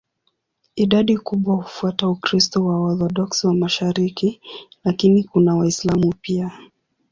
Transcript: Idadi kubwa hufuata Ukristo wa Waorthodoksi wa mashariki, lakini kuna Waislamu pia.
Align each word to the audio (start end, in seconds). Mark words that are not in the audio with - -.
Idadi 0.75 1.17
kubwa 1.17 1.55
hufuata 1.55 2.07
Ukristo 2.07 2.65
wa 2.65 2.79
Waorthodoksi 2.81 3.47
wa 3.47 3.53
mashariki, 3.53 4.41
lakini 4.83 5.23
kuna 5.23 5.55
Waislamu 5.55 6.15
pia. 6.21 6.51